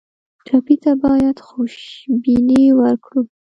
ټپي 0.45 0.75
ته 0.83 0.91
باید 1.03 1.37
خوشبیني 1.47 2.63
ورکړو. 2.79 3.21